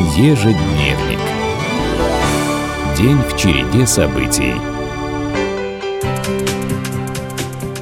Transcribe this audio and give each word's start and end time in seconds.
Ежедневник. 0.00 1.18
День 2.96 3.18
в 3.28 3.36
череде 3.36 3.84
событий. 3.84 4.54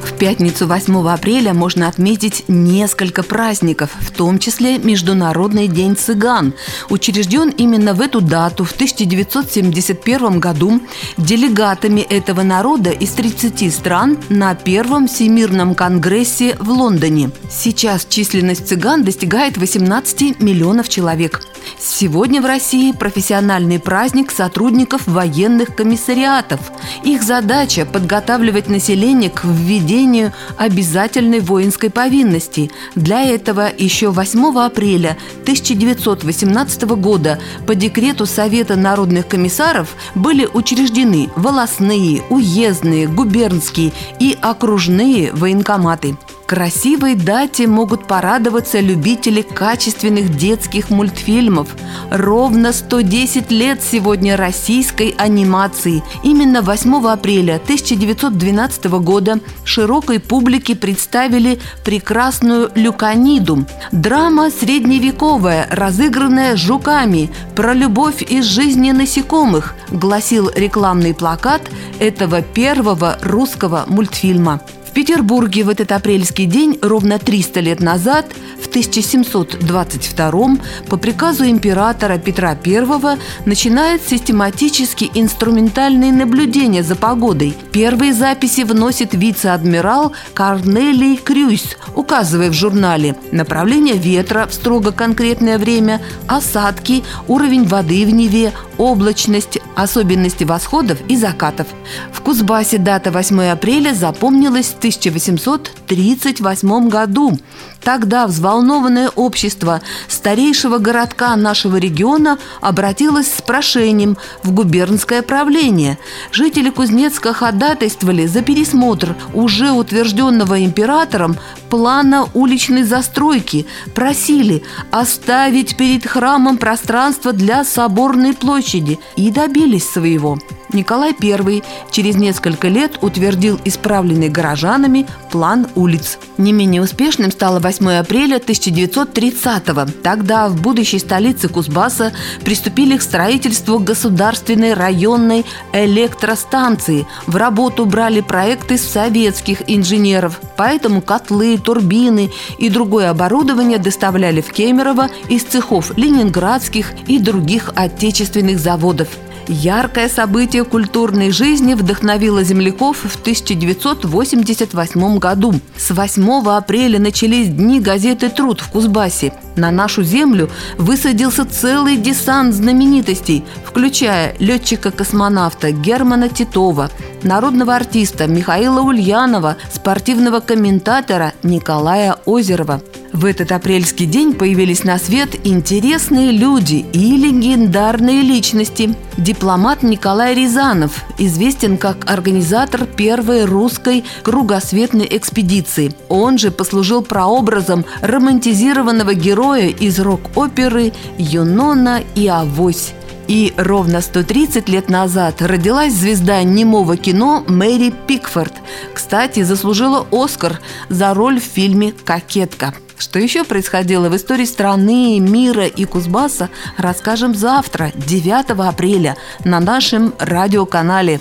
В 0.03 0.19
пятницу 0.19 0.67
8 0.67 1.09
апреля 1.11 1.53
можно 1.53 1.89
отметить 1.89 2.45
несколько 2.49 3.23
праздников, 3.23 3.91
в 4.01 4.13
том 4.13 4.39
числе 4.39 4.79
Международный 4.79 5.69
день 5.69 5.95
цыган. 5.95 6.55
Учрежден 6.89 7.51
именно 7.51 7.93
в 7.93 8.01
эту 8.01 8.23
дату 8.23 8.65
в 8.65 8.73
1971 8.73 10.41
году 10.41 10.81
делегатами 11.19 12.01
этого 12.01 12.43
народа 12.43 12.93
из 12.93 13.11
30 13.11 13.71
стран 13.71 14.17
на 14.31 14.55
Первом 14.55 15.07
Всемирном 15.07 15.75
конгрессе 15.75 16.57
в 16.61 16.71
Лондоне. 16.71 17.31
Сейчас 17.51 18.07
численность 18.09 18.67
цыган 18.67 19.05
достигает 19.05 19.59
18 19.59 20.41
миллионов 20.41 20.89
человек. 20.89 21.43
Сегодня 21.89 22.43
в 22.43 22.47
России 22.47 22.91
профессиональный 22.91 23.79
праздник 23.79 24.33
сотрудников 24.33 25.07
военных 25.07 25.77
комиссариатов. 25.77 26.73
Их 27.05 27.23
задача– 27.23 27.87
подготавливать 27.93 28.69
население 28.69 29.31
к 29.31 29.45
введению 29.45 30.33
обязательной 30.59 31.39
воинской 31.39 31.89
повинности. 31.89 32.73
Для 32.97 33.23
этого 33.23 33.71
еще 33.79 34.11
8 34.11 34.59
апреля 34.59 35.17
1918 35.43 36.83
года 36.97 37.39
по 37.69 37.77
декрету 37.77 38.27
Совета 38.27 38.75
народных 38.75 39.29
комиссаров 39.29 39.95
были 40.17 40.45
учреждены 40.53 41.31
волосные, 41.37 42.23
уездные, 42.31 43.07
губернские 43.07 43.93
и 44.19 44.37
окружные 44.43 45.33
военкоматы. 45.33 46.17
Красивой 46.47 47.17
дате 47.17 47.67
могут 47.67 48.07
порадоваться 48.07 48.79
любители 48.79 49.43
качественных 49.43 50.37
детских 50.37 50.91
мультфильмов. 50.91 51.75
Ровно 52.09 52.73
110 52.73 53.51
лет 53.51 53.83
сегодня 53.83 54.37
российской 54.37 55.13
анимации. 55.19 56.05
Именно 56.23 56.63
8 56.63 57.09
апреля 57.09 57.57
1912 57.57 58.85
года 58.85 59.41
широкой 59.65 60.21
публике 60.21 60.77
представили 60.77 61.59
прекрасную 61.85 62.71
«Люканиду». 62.77 63.67
Драма 63.91 64.51
средневековая, 64.51 65.67
разыгранная 65.69 66.55
жуками, 66.55 67.29
про 67.57 67.75
любовь 67.75 68.23
из 68.23 68.45
жизни 68.45 68.93
насекомых, 68.93 69.75
гласил 69.91 70.49
рекламный 70.55 71.13
плакат 71.13 71.63
этого 71.99 72.41
первого 72.41 73.19
русского 73.21 73.85
мультфильма. 73.89 74.61
Петербурге 74.97 75.63
в 75.63 75.69
этот 75.69 75.93
апрельский 75.93 76.47
день 76.47 76.79
ровно 76.81 77.19
300 77.19 77.61
лет 77.61 77.81
назад, 77.81 78.33
в 78.59 78.69
1722 78.69 80.57
по 80.89 80.97
приказу 80.97 81.45
императора 81.45 82.17
Петра 82.17 82.57
I 82.65 83.19
начинает 83.45 84.09
систематически 84.09 85.11
инструментальные 85.13 86.13
наблюдения 86.13 86.83
за 86.83 86.97
погодой. 86.97 87.55
Первые 87.73 88.15
записи 88.15 88.63
вносит 88.63 89.13
вице-адмирал 89.13 90.13
Корнелий 90.33 91.19
Крюйс, 91.19 91.77
указывая 91.95 92.49
в 92.49 92.55
журнале 92.55 93.17
направление 93.33 93.99
ветра 93.99 94.47
в 94.47 94.55
строго 94.55 94.93
конкретное 94.93 95.59
время, 95.59 96.01
осадки, 96.27 97.05
уровень 97.29 97.67
воды 97.67 98.07
в 98.07 98.11
Неве, 98.15 98.55
облачность, 98.79 99.59
особенности 99.75 100.45
восходов 100.45 100.99
и 101.09 101.17
закатов. 101.17 101.67
В 102.13 102.23
Кузбассе 102.23 102.79
дата 102.79 103.11
8 103.11 103.43
апреля 103.43 103.93
запомнилась 103.95 104.75
1838 104.87 106.89
году. 106.89 107.37
Тогда 107.83 108.29
взволнованное 108.29 109.11
общество 109.11 109.83
старейшего 110.09 110.79
городка 110.79 111.37
нашего 111.37 111.77
региона 111.77 112.39
обратилось 112.61 113.27
с 113.27 113.43
прошением 113.43 114.17
в 114.43 114.53
губернское 114.53 115.23
правление. 115.23 115.99
Жители 116.31 116.71
Кузнецка 116.71 117.33
ходатайствовали 117.33 118.27
за 118.27 118.43
пересмотр 118.43 119.17
уже 119.35 119.73
утвержденного 119.73 120.65
императором 120.65 121.37
плана 121.69 122.29
уличной 122.35 122.85
застройки, 122.85 123.67
просили 123.95 124.63
оставить 124.93 125.77
перед 125.77 126.07
храмом 126.07 126.59
пространство 126.59 127.33
для 127.33 127.65
соборной 127.65 128.35
площади 128.35 129.01
и 129.17 129.31
добились 129.31 129.89
своего. 129.89 130.39
Николай 130.77 131.17
I 131.21 131.63
через 131.91 132.17
несколько 132.17 132.69
лет 132.69 132.99
утвердил 133.03 133.59
исправленный 133.65 134.29
горожанами 134.29 135.07
план 135.33 135.67
улиц. 135.75 136.19
Не 136.39 136.53
менее 136.53 136.83
успешным 136.83 137.33
стало 137.33 137.59
8 137.61 137.89
апреля 137.93 138.37
1930-го. 138.37 139.91
Тогда 140.03 140.49
в 140.49 140.61
будущей 140.61 140.99
столице 140.99 141.49
Кузбасса 141.49 142.13
приступили 142.45 142.99
к 142.99 143.03
строительству 143.03 143.79
государственной 143.79 144.75
районной 144.75 145.47
электростанции. 145.73 147.07
В 147.27 147.37
работу 147.37 147.87
брали 147.87 148.21
проекты 148.21 148.77
советских 148.77 149.63
инженеров. 149.67 150.41
Поэтому 150.57 151.01
котлы, 151.01 151.57
турбины 151.59 152.31
и 152.59 152.69
другое 152.69 153.11
оборудование 153.11 153.79
доставляли 153.79 154.43
в 154.43 154.53
Кемерово 154.53 155.09
из 155.29 155.43
цехов 155.45 155.97
ленинградских 155.97 156.93
и 157.07 157.19
других 157.19 157.73
отечественных 157.75 158.59
заводов. 158.59 159.09
Яркое 159.49 160.09
событие 160.09 160.65
культурной 160.65 161.31
жизни 161.31 161.75
вдохновило 161.75 162.43
земляков 162.43 162.97
в 163.05 163.21
1988 163.21 165.19
году. 165.19 165.55
С 165.77 165.93
8 165.93 166.49
апреля 166.49 166.99
начались 166.99 167.49
дни 167.49 167.79
газеты 167.81 168.29
«Труд» 168.29 168.61
в 168.61 168.69
Кузбассе. 168.71 169.33
На 169.55 169.71
нашу 169.71 170.03
землю 170.03 170.51
высадился 170.79 171.45
целый 171.45 171.97
десант 171.97 172.55
знаменитостей, 172.55 173.45
включая 173.65 174.35
летчика-космонавта 174.41 175.71
Германа 175.71 176.29
Титова, 176.29 176.91
народного 177.27 177.75
артиста 177.75 178.27
Михаила 178.27 178.81
Ульянова, 178.81 179.57
спортивного 179.71 180.41
комментатора 180.41 181.35
Николая 181.43 182.17
Озерова. 182.25 182.81
В 183.13 183.25
этот 183.25 183.53
апрельский 183.53 184.07
день 184.07 184.35
появились 184.35 184.85
на 184.85 184.99
свет 184.99 185.31
интересные 185.45 186.33
люди 186.33 186.85
и 186.93 187.17
легендарные 187.17 188.23
личности. 188.23 188.95
Дипломат 189.17 189.83
Николай 189.83 190.35
Рязанов 190.35 191.03
известен 191.19 191.79
как 191.79 192.11
организатор 192.11 192.85
первой 192.85 193.45
русской 193.45 194.05
кругосветной 194.23 195.09
экспедиции. 195.11 195.93
Он 196.09 196.39
же 196.39 196.51
послужил 196.51 197.03
прообразом 197.03 197.85
романтизированного 198.03 199.15
героя 199.15 199.69
из 199.69 199.99
рок-оперы 199.99 200.93
«Юнона 201.19 202.03
и 202.15 202.27
Авось». 202.29 202.93
И 203.29 203.53
ровно 203.57 204.01
130 204.01 204.69
лет 204.69 204.89
назад 204.89 205.43
родилась 205.43 205.93
звезда 205.93 206.43
немого 206.43 206.97
кино 206.97 207.45
Мэри 207.49 207.93
Пикфорд. 208.07 208.53
Кстати, 208.95 209.43
заслужила 209.43 210.07
Оскар 210.13 210.61
за 210.89 211.13
роль 211.13 211.41
в 211.41 211.45
фильме 211.45 211.93
«Кокетка». 211.93 212.75
Что 212.99 213.19
еще 213.19 213.45
происходило 213.45 214.09
в 214.09 214.17
истории 214.17 214.47
страны, 214.47 215.19
мира 215.21 215.67
и 215.67 215.85
Кузбасса, 215.85 216.49
расскажем 216.79 217.35
завтра, 217.35 217.93
9 217.95 218.51
апреля, 218.67 219.17
на 219.45 219.61
нашем 219.61 220.15
радиоканале. 220.19 221.21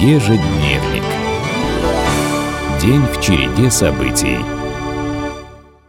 Ежедневник. 0.00 1.02
День 2.80 3.04
в 3.12 3.20
череде 3.20 3.70
событий. 3.70 4.61